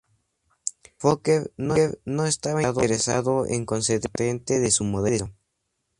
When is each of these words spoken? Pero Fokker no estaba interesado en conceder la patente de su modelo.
Pero 0.81 0.95
Fokker 0.97 1.51
no 1.67 2.25
estaba 2.25 2.63
interesado 2.63 3.45
en 3.45 3.67
conceder 3.67 4.01
la 4.03 4.09
patente 4.09 4.59
de 4.59 4.71
su 4.71 4.83
modelo. 4.83 5.31